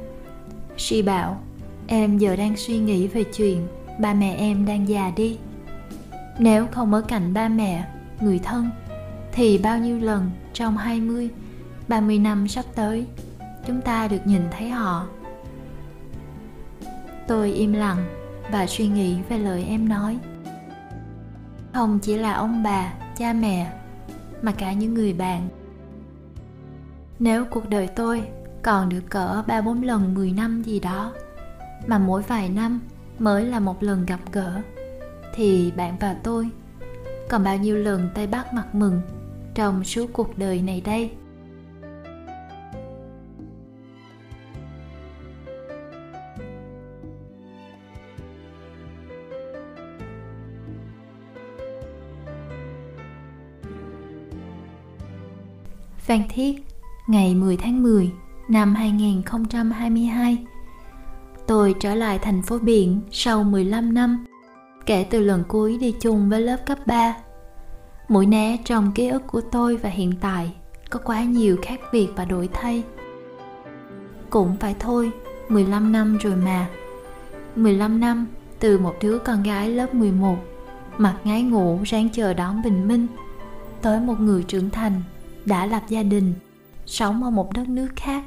[0.76, 1.40] Suy bảo
[1.86, 3.66] Em giờ đang suy nghĩ về chuyện
[4.00, 5.38] Ba mẹ em đang già đi
[6.38, 7.86] nếu không ở cạnh ba mẹ
[8.20, 8.70] Người thân
[9.32, 11.30] Thì bao nhiêu lần trong 20
[11.88, 13.06] 30 năm sắp tới
[13.66, 15.06] Chúng ta được nhìn thấy họ?
[17.26, 18.04] Tôi im lặng
[18.52, 20.18] Và suy nghĩ về lời em nói.
[21.72, 23.72] Không chỉ là ông bà, cha mẹ
[24.42, 25.48] Mà cả những người bạn.
[27.18, 28.22] Nếu cuộc đời tôi
[28.62, 31.12] còn được cỡ ba bốn lần 10 năm gì đó
[31.86, 32.80] mà mỗi vài năm
[33.18, 34.62] mới là một lần gặp gỡ
[35.34, 36.48] thì bạn và tôi
[37.28, 39.00] còn bao nhiêu lần tay bắt mặt mừng
[39.54, 41.10] trong suốt cuộc đời này đây
[56.10, 56.52] Phan Thiết,
[57.06, 58.10] ngày 10 tháng 10
[58.48, 60.38] năm 2022.
[61.46, 64.24] Tôi trở lại thành phố biển sau 15 năm,
[64.86, 67.14] kể từ lần cuối đi chung với lớp cấp 3.
[68.08, 70.54] Mũi né trong ký ức của tôi và hiện tại
[70.90, 72.82] có quá nhiều khác biệt và đổi thay.
[74.30, 75.10] Cũng phải thôi,
[75.48, 76.68] 15 năm rồi mà.
[77.56, 78.26] 15 năm
[78.58, 80.36] từ một đứa con gái lớp 11
[80.98, 83.06] mặt ngái ngủ ráng chờ đón bình minh
[83.82, 85.02] tới một người trưởng thành
[85.44, 86.34] đã lập gia đình
[86.86, 88.24] sống ở một đất nước khác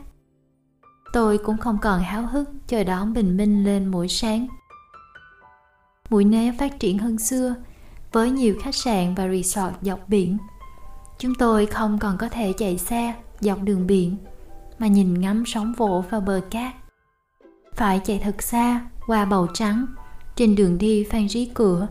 [1.13, 4.47] tôi cũng không còn háo hức chờ đón bình minh lên mỗi sáng
[6.09, 7.55] mũi né phát triển hơn xưa,
[8.11, 10.37] với nhiều khách sạn và resort dọc biển.
[11.17, 14.17] Chúng tôi không còn có thể chạy xe dọc đường biển,
[14.79, 16.73] mà nhìn ngắm sóng vỗ vào bờ cát.
[17.73, 19.85] Phải chạy thật xa, qua bầu trắng,
[20.35, 21.87] trên đường đi phan rí cửa,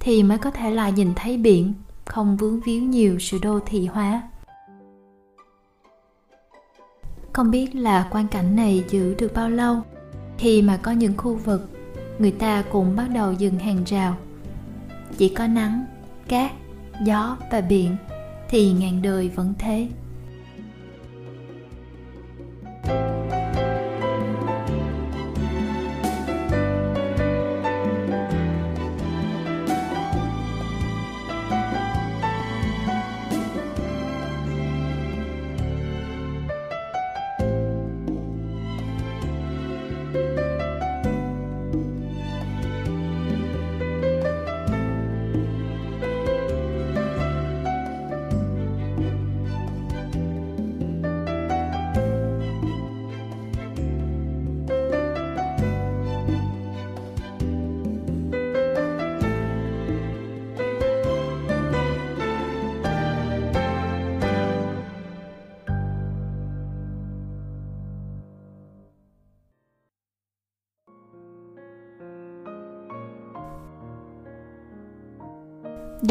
[0.00, 3.86] thì mới có thể lại nhìn thấy biển, không vướng víu nhiều sự đô thị
[3.86, 4.22] hóa.
[7.32, 9.82] Không biết là quan cảnh này giữ được bao lâu,
[10.38, 11.70] khi mà có những khu vực
[12.22, 14.16] người ta cũng bắt đầu dừng hàng rào.
[15.18, 15.84] Chỉ có nắng,
[16.28, 16.50] cát,
[17.04, 17.96] gió và biển
[18.48, 19.88] thì ngàn đời vẫn thế.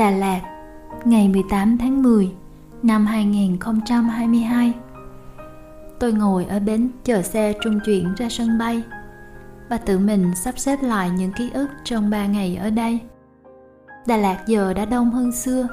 [0.01, 0.41] Đà Lạt,
[1.05, 2.31] ngày 18 tháng 10
[2.83, 4.73] năm 2022.
[5.99, 8.83] Tôi ngồi ở bến chờ xe trung chuyển ra sân bay
[9.69, 12.99] và tự mình sắp xếp lại những ký ức trong 3 ngày ở đây.
[14.07, 15.67] Đà Lạt giờ đã đông hơn xưa,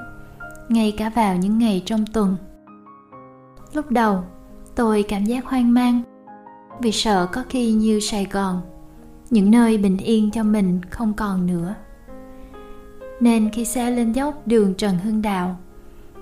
[0.68, 2.36] ngay cả vào những ngày trong tuần.
[3.72, 4.22] Lúc đầu,
[4.76, 6.02] tôi cảm giác hoang mang
[6.80, 8.60] vì sợ có khi như Sài Gòn,
[9.30, 11.74] những nơi bình yên cho mình không còn nữa
[13.20, 15.56] nên khi xe lên dốc đường Trần Hưng Đạo,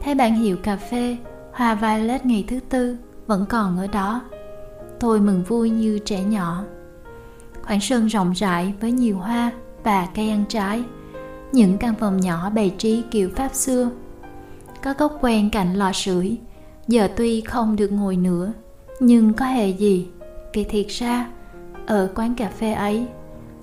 [0.03, 1.17] thấy bản hiệu cà phê
[1.53, 4.21] Hoa Violet ngày thứ tư vẫn còn ở đó.
[5.01, 6.65] Tôi mừng vui như trẻ nhỏ.
[7.63, 9.53] Khoảng sân rộng rãi với nhiều hoa
[9.85, 10.85] và cây ăn trái.
[11.53, 13.91] Những căn phòng nhỏ bày trí kiểu Pháp xưa.
[14.83, 16.39] Có góc quen cạnh lò sưởi.
[16.89, 18.53] Giờ tuy không được ngồi nữa,
[19.01, 20.09] nhưng có hề gì.
[20.53, 21.27] Vì thiệt ra,
[21.87, 23.07] ở quán cà phê ấy,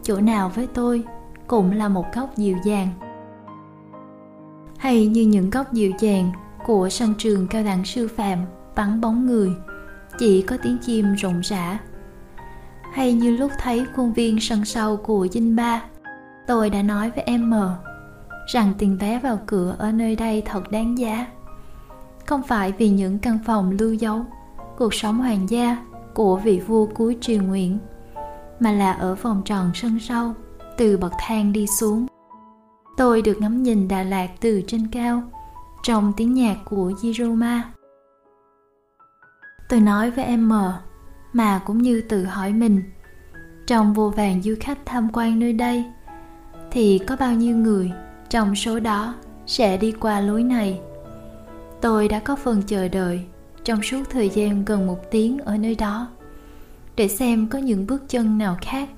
[0.04, 1.04] chỗ nào với tôi
[1.48, 2.88] cũng là một góc dịu dàng
[4.84, 6.32] hay như những góc dịu dàng
[6.66, 8.40] của sân trường cao đẳng sư phạm
[8.76, 9.52] vắng bóng người,
[10.20, 11.80] chỉ có tiếng chim rộn rã.
[12.94, 15.84] Hay như lúc thấy khuôn viên sân sau của dinh ba,
[16.48, 17.76] tôi đã nói với em mờ
[18.48, 21.28] rằng tiền vé vào cửa ở nơi đây thật đáng giá.
[22.26, 24.26] Không phải vì những căn phòng lưu dấu,
[24.78, 25.78] cuộc sống hoàng gia
[26.14, 27.78] của vị vua cuối triều nguyện
[28.60, 30.34] mà là ở vòng tròn sân sau
[30.78, 32.08] từ bậc thang đi xuống
[32.98, 35.24] tôi được ngắm nhìn đà lạt từ trên cao
[35.84, 37.62] trong tiếng nhạc của Jiroma.
[39.70, 40.82] Tôi nói với em mờ,
[41.34, 42.84] mà cũng như tự hỏi mình,
[43.68, 45.86] trong vô vàng du khách tham quan nơi đây,
[46.72, 47.92] thì có bao nhiêu người
[48.30, 50.82] trong số đó sẽ đi qua lối này.
[51.82, 53.26] Tôi đã có phần chờ đợi
[53.64, 56.08] trong suốt thời gian gần một tiếng ở nơi đó
[56.96, 58.90] để xem có những bước chân nào khác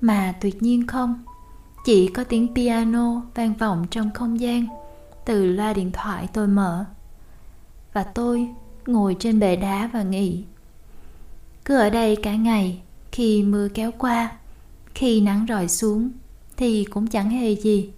[0.00, 1.22] mà tuyệt nhiên không
[1.84, 4.66] chỉ có tiếng piano vang vọng trong không gian.
[5.24, 6.84] Từ loa điện thoại tôi mở.
[7.92, 8.48] Và tôi
[8.86, 10.44] ngồi trên bệ đá và nghỉ
[11.64, 14.32] cứ ở đây cả ngày, khi mưa kéo qua,
[14.94, 16.10] khi nắng rọi xuống,
[16.56, 17.90] thì cũng chẳng hề gì.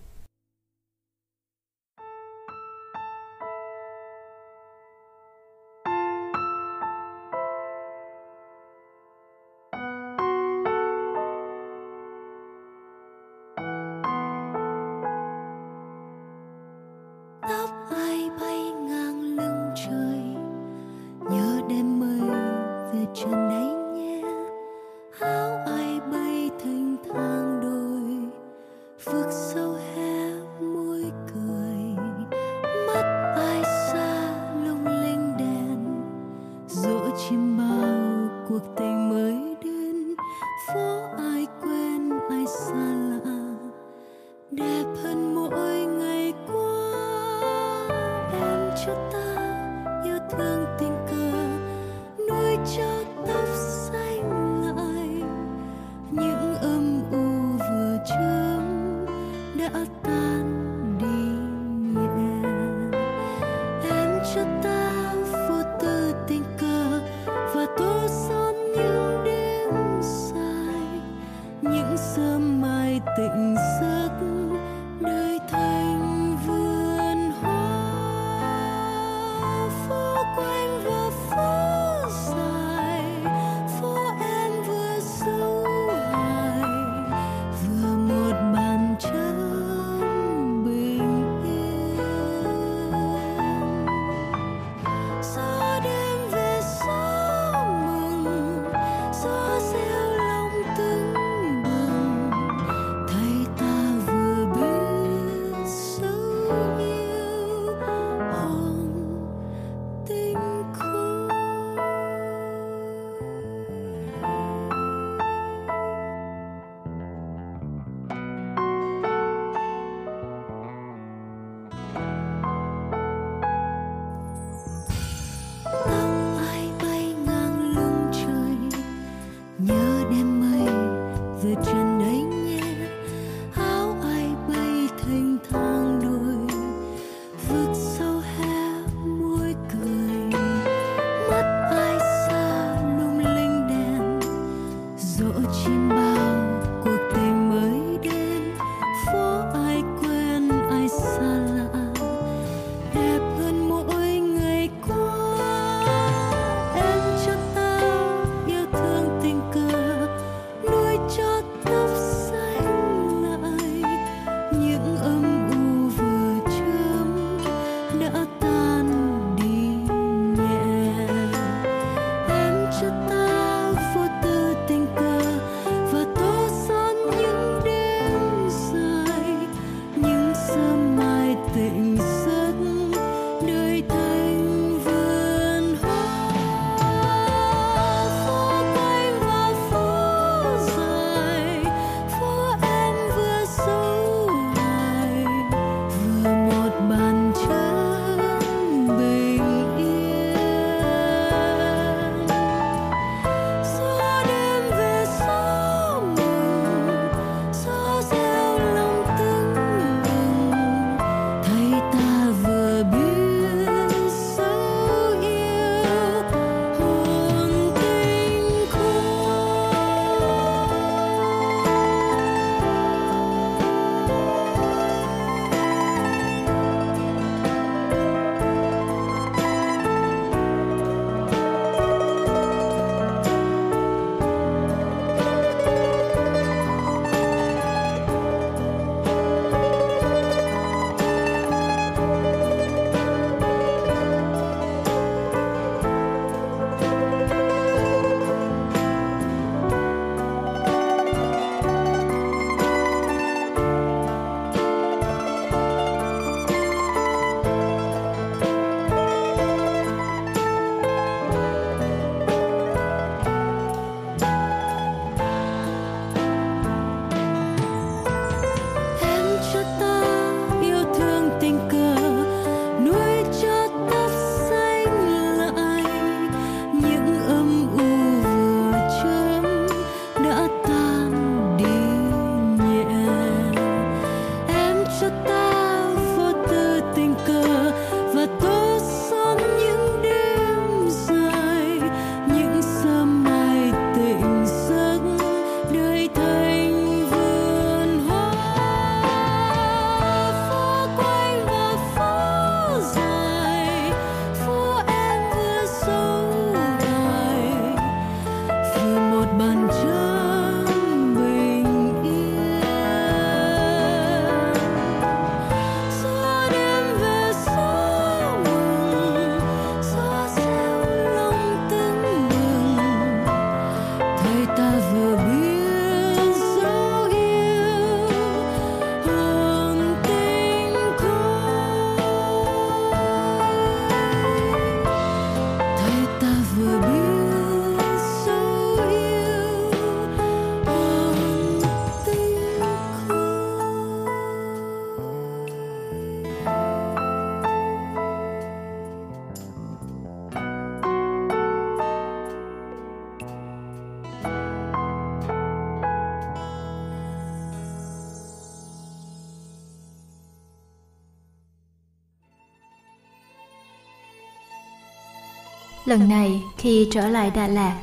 [365.84, 367.80] Lần này khi trở lại đà lạt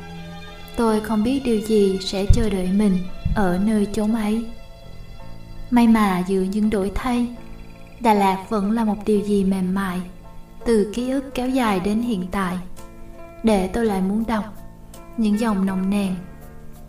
[0.76, 2.98] tôi không biết điều gì sẽ chờ đợi mình
[3.36, 4.44] ở nơi chốn ấy
[5.70, 7.36] may mà giữa những đổi thay
[8.00, 10.00] đà lạt vẫn là một điều gì mềm mại
[10.64, 12.58] từ ký ức kéo dài đến hiện tại
[13.42, 14.44] để tôi lại muốn đọc
[15.16, 16.14] những dòng nồng nàn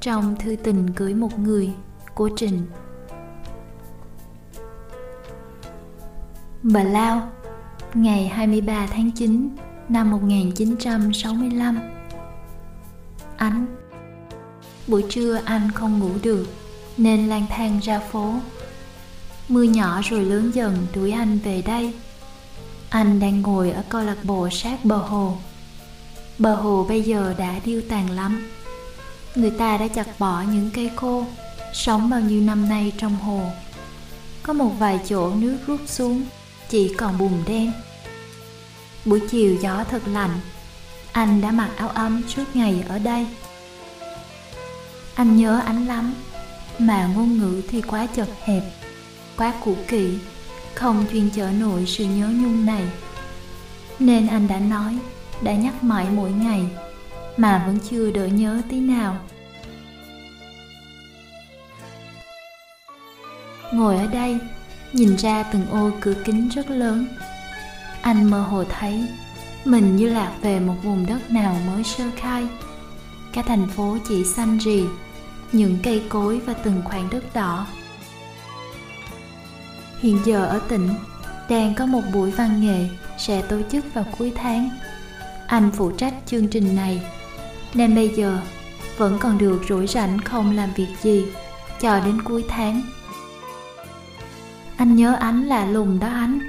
[0.02, 1.70] trong thư tình cưới một người
[2.14, 2.62] của Trình.
[6.64, 7.32] Bà Lao,
[7.94, 9.50] ngày 23 tháng 9
[9.90, 11.80] năm 1965
[13.38, 13.66] Anh.
[14.88, 16.48] Buổi trưa anh không ngủ được,
[16.98, 18.34] nên lang thang ra phố.
[19.50, 21.94] Mưa nhỏ rồi lớn dần đuổi anh về đây.
[22.90, 25.38] Anh đang ngồi ở câu lạc bộ sát bờ hồ.
[26.38, 28.48] Bờ hồ bây giờ đã điêu tàn lắm.
[29.36, 31.26] Người ta đã chặt bỏ những cây khô,
[31.74, 33.42] Sống bao nhiêu năm nay trong hồ.
[34.44, 36.24] Có một vài chỗ nước rút xuống,
[36.70, 37.72] Chỉ còn bùn đen.
[39.06, 40.40] Buổi chiều gió thật lạnh.
[41.12, 43.28] Anh đã mặc áo ấm suốt ngày ở đây.
[45.16, 46.14] Anh nhớ anh lắm,
[46.80, 48.64] Mà ngôn ngữ thì quá chật hẹp,
[49.38, 50.18] Quá cũ kỹ,
[50.76, 52.84] Không chuyên chở nổi sự nhớ nhung này.
[54.00, 54.98] Nên anh đã nói,
[55.42, 56.66] Đã nhắc mãi mỗi ngày,
[57.38, 59.18] Mà vẫn chưa đỡ nhớ tí nào.
[63.74, 64.38] Ngồi ở đây,
[64.94, 67.08] Nhìn ra từng ô cửa kính rất lớn
[68.04, 69.08] anh mơ hồ thấy
[69.66, 72.48] mình như lạc về một vùng đất nào mới sơ khai.
[73.34, 74.84] Cả thành phố chỉ xanh rì,
[75.52, 77.68] những cây cối và từng khoảng đất đỏ.
[80.00, 80.90] Hiện giờ ở tỉnh,
[81.50, 84.70] đang có một buổi văn nghệ sẽ tổ chức vào cuối tháng.
[85.48, 87.02] Anh phụ trách chương trình này,
[87.74, 88.40] nên bây giờ
[88.98, 91.26] vẫn còn được rỗi rảnh không làm việc gì
[91.82, 92.82] cho đến cuối tháng.
[94.78, 96.40] Anh nhớ ánh là lùng đó ánh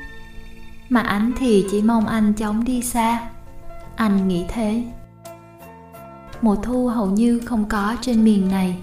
[0.94, 3.20] mà anh thì chỉ mong anh chóng đi xa.
[3.96, 4.84] Anh nghĩ thế.
[6.42, 8.76] Mùa thu hầu như không có trên miền này.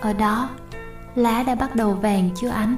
[0.00, 0.48] Ở đó,
[1.14, 2.76] lá đã bắt đầu vàng chưa ánh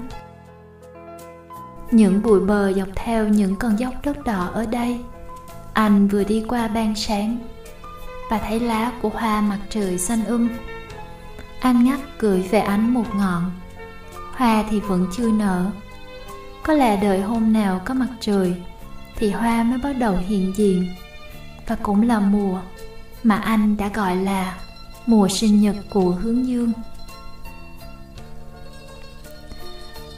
[1.90, 5.00] những bụi bờ dọc theo những con dốc đất đỏ ở đây.
[5.72, 7.38] Anh vừa đi qua ban sáng
[8.30, 10.48] và thấy lá của hoa mặt trời xanh um.
[11.60, 13.50] Anh ngắt gửi về ánh một ngọn.
[14.32, 15.70] Hoa thì vẫn chưa nở
[16.62, 18.54] có lẽ đợi hôm nào có mặt trời,
[19.16, 20.88] thì hoa mới bắt đầu hiện diện.
[21.66, 22.60] Và cũng là mùa
[23.22, 24.58] mà anh đã gọi là
[25.06, 26.72] mùa sinh nhật của hướng dương.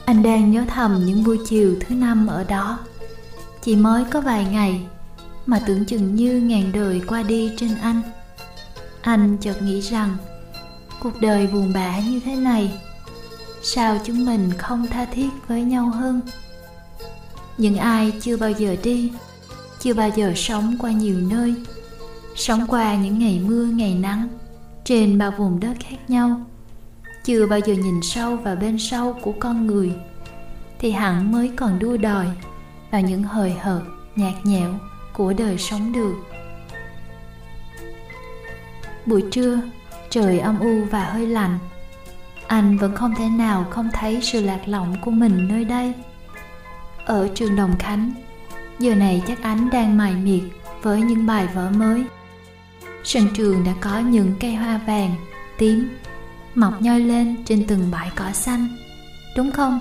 [0.05, 2.79] Anh đang nhớ thầm những buổi chiều thứ năm ở đó.
[3.63, 4.81] Chỉ mới có vài ngày
[5.47, 8.03] mà tưởng chừng như ngàn đời qua đi trên anh.
[9.03, 10.17] Anh chợt nghĩ rằng
[11.01, 12.81] cuộc đời buồn bã như thế này
[13.67, 16.21] sao chúng mình không tha thiết với nhau hơn?
[17.59, 19.13] Những ai chưa bao giờ đi,
[19.81, 21.55] chưa bao giờ sống qua nhiều nơi,
[22.37, 24.29] sống qua những ngày mưa, ngày nắng,
[24.85, 26.41] trên bao vùng đất khác nhau,
[27.25, 29.93] chưa bao giờ nhìn sâu vào bên sâu của con người,
[30.79, 32.27] thì hẳn mới còn đua đòi
[32.91, 33.83] vào những hời hợt,
[34.17, 34.75] nhạt nhẽo
[35.13, 36.15] của đời sống được.
[39.07, 39.61] Buổi trưa,
[40.11, 41.59] trời âm u và hơi lạnh
[42.47, 45.93] anh vẫn không thể nào không thấy sự lạc lõng của mình nơi đây
[47.05, 48.13] ở trường Đồng Khánh.
[48.79, 50.43] Giờ này chắc Ánh đang mài miệt
[50.83, 52.05] với những bài vở mới.
[53.05, 55.15] Sân trường đã có những cây hoa vàng,
[55.59, 55.89] tím,
[56.55, 58.69] mọc nhoi lên trên từng bãi cỏ xanh,
[59.37, 59.81] đúng không?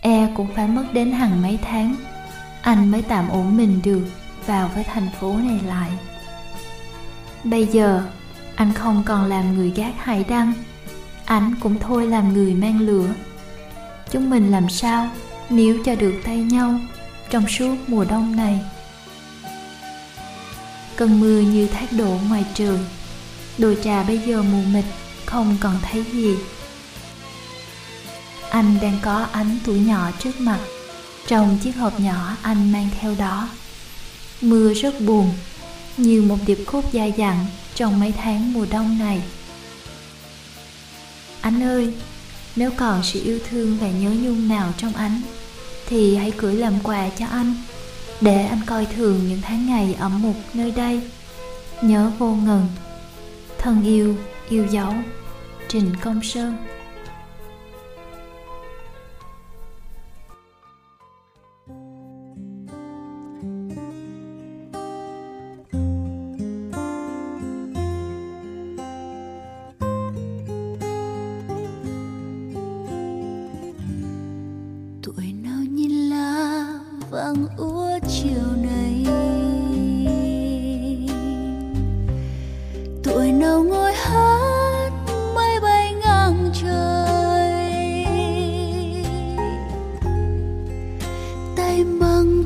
[0.00, 1.96] E cũng phải mất đến hàng mấy tháng,
[2.62, 4.02] anh mới tạm ổn mình được
[4.46, 5.90] vào với thành phố này lại.
[7.44, 8.02] Bây giờ,
[8.56, 10.52] anh không còn làm người gác hải đăng,
[11.26, 13.08] anh cũng thôi làm người mang lửa.
[14.10, 15.10] Chúng mình làm sao
[15.50, 16.80] nếu cho được tay nhau
[17.30, 18.60] trong suốt mùa đông này?
[20.96, 22.84] Cơn mưa như thác đổ ngoài trường
[23.58, 24.84] đồi trà bây giờ mù mịt,
[25.26, 26.36] không còn thấy gì.
[28.50, 30.58] Anh đang có ánh tuổi nhỏ trước mặt,
[31.26, 33.48] trong chiếc hộp nhỏ anh mang theo đó.
[34.40, 35.32] Mưa rất buồn,
[35.96, 39.22] như một điệp khúc dài dặn trong mấy tháng mùa đông này
[41.46, 41.94] anh ơi,
[42.56, 45.20] nếu còn sự yêu thương và nhớ nhung nào trong anh,
[45.86, 47.54] thì hãy gửi làm quà cho anh,
[48.20, 51.00] để anh coi thường những tháng ngày ẩm mục nơi đây.
[51.82, 52.66] Nhớ vô ngần,
[53.58, 54.16] thân yêu
[54.48, 54.94] yêu dấu,
[55.68, 56.56] trình công sơn.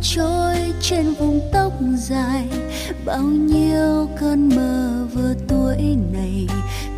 [0.03, 2.49] trôi trên vùng tóc dài.
[3.05, 6.47] Bao nhiêu cơn mơ vừa tuổi này,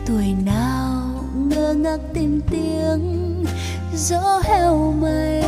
[0.07, 3.45] tuổi nào ngơ ngác tìm tiếng
[3.95, 5.43] gió heo mây.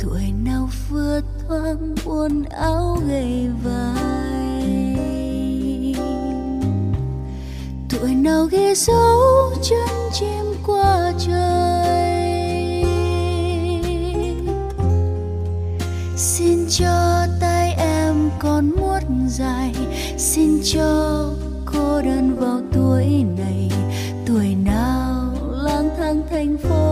[0.00, 4.64] Tuổi nào vừa thoáng buồn áo gầy vai.
[7.88, 11.61] Tuổi nào ghi dấu chân chim qua trời.
[20.22, 21.24] xin cho
[21.64, 23.04] cô đơn vào tuổi
[23.38, 23.70] này.
[24.26, 26.91] Tuổi nào lang thang thành phố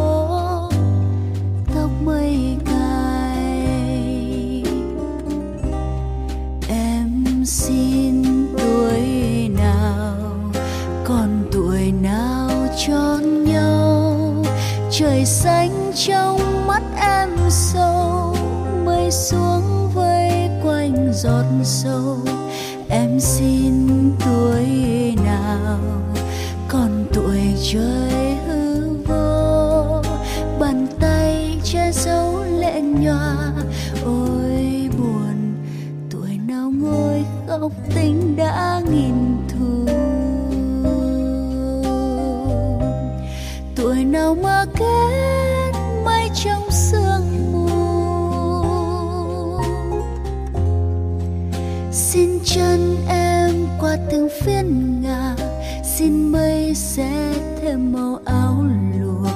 [54.31, 55.37] phiến ngà
[55.85, 58.65] xin mây sẽ thêm màu áo
[59.01, 59.31] lụa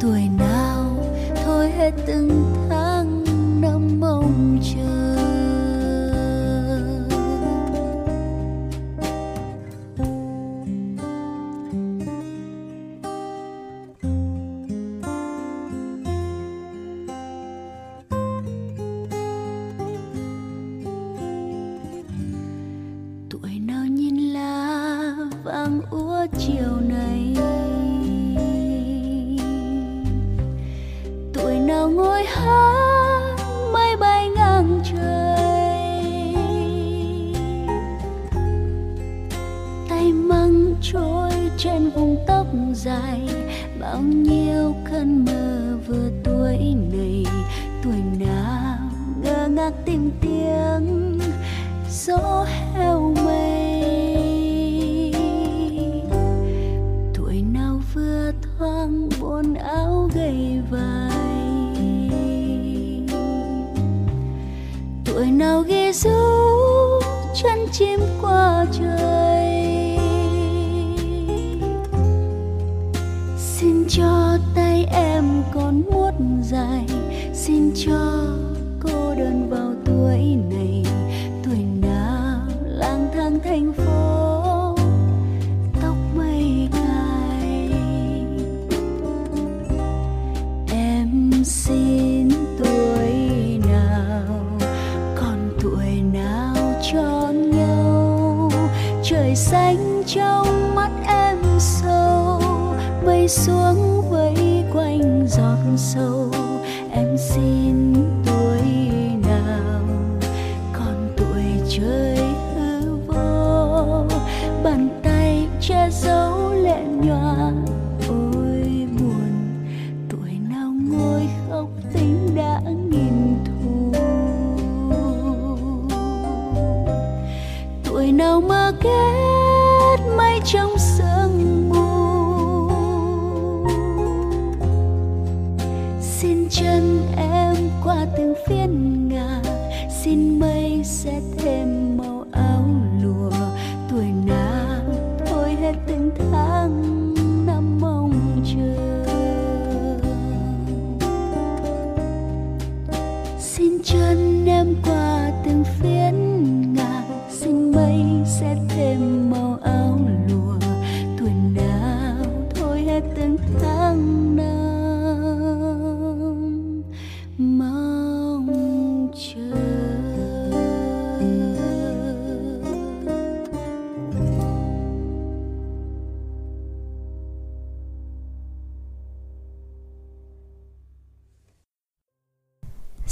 [0.00, 1.04] tuổi nào
[1.44, 2.55] thôi hết từng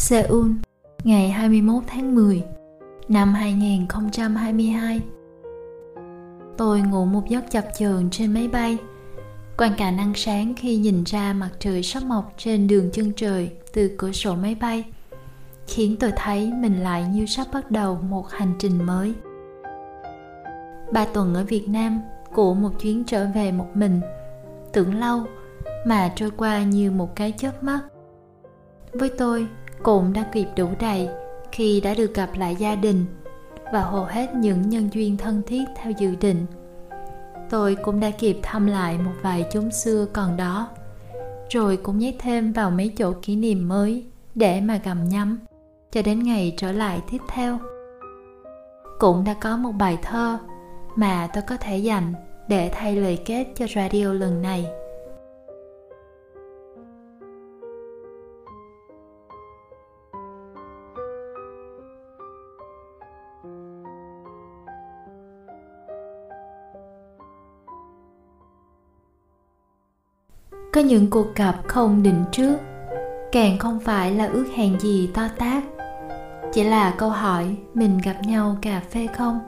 [0.08, 0.50] Seoul,
[1.04, 2.42] ngày 21 tháng 10
[3.08, 5.00] năm 2022.
[6.56, 8.78] Tôi ngủ một giấc chập chờn trên máy bay.
[9.56, 13.50] Quan cảnh ăn sáng khi nhìn ra mặt trời sắp mọc trên đường chân trời
[13.72, 14.84] từ cửa sổ máy bay
[15.66, 19.14] khiến tôi thấy mình lại như sắp bắt đầu một hành trình mới.
[20.92, 22.00] Ba tuần ở Việt Nam
[22.34, 24.00] của một chuyến trở về một mình
[24.72, 25.22] tưởng lâu
[25.86, 27.80] mà trôi qua như một cái chớp mắt
[28.92, 29.48] với tôi
[29.84, 31.08] cũng đã kịp đủ đầy
[31.52, 33.04] khi đã được gặp lại gia đình
[33.72, 36.46] và hầu hết những nhân duyên thân thiết theo dự định.
[37.50, 40.68] Tôi cũng đã kịp thăm lại một vài chốn xưa còn đó,
[41.50, 44.04] rồi cũng nhét thêm vào mấy chỗ kỷ niệm mới
[44.34, 45.38] để mà gầm nhắm
[45.92, 47.58] cho đến ngày trở lại tiếp theo.
[48.98, 50.38] Cũng đã có một bài thơ
[50.96, 52.14] mà tôi có thể dành
[52.48, 54.66] để thay lời kết cho radio lần này.
[70.74, 72.56] Có những cuộc gặp không định trước,
[73.32, 75.64] càng không phải là ước hẹn gì to tát.
[76.52, 79.38] Chỉ là câu hỏi, mình gặp nhau cà phê không?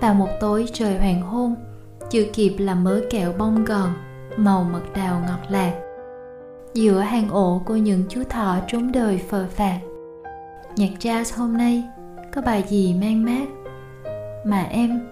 [0.00, 1.54] Vào một tối trời hoàng hôn,
[2.10, 3.92] chưa kịp làm mớ kẹo bông gòn,
[4.36, 5.72] màu mật đào ngọt lạc.
[6.74, 9.78] Giữa hang ổ của những chú thỏ trốn đời phờ phạt
[10.76, 11.84] nhạc jazz hôm nay,
[12.34, 13.46] có bài gì mang mát?
[14.44, 15.08] Mà em,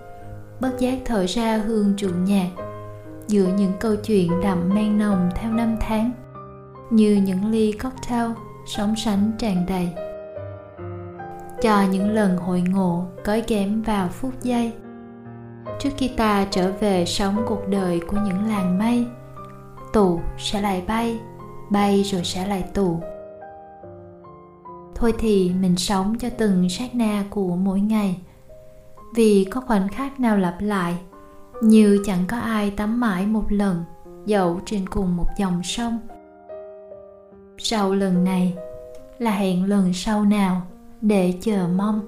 [0.61, 2.49] bất giác thở ra hương trụ nhạc
[3.29, 6.11] giữa những câu chuyện đậm men nồng theo năm tháng,
[6.91, 8.31] như những ly cocktail
[8.67, 9.89] sóng sánh tràn đầy.
[11.63, 14.73] Cho những lần hội ngộ cói ghém vào phút giây,
[15.79, 19.07] trước khi ta trở về sống cuộc đời của những làng mây,
[19.93, 21.21] tù sẽ lại bay
[21.71, 23.01] bay rồi sẽ lại tù.
[24.95, 28.21] Thôi thì mình sống cho từng sát na của mỗi ngày,
[29.15, 30.95] vì có khoảnh khắc nào lặp lại
[31.63, 33.85] như chẳng có ai tắm mãi một lần
[34.27, 35.99] dẫu trên cùng một dòng sông.
[37.59, 38.55] Sau lần này,
[39.19, 40.63] là hẹn lần sau nào
[41.01, 42.01] để chờ mong.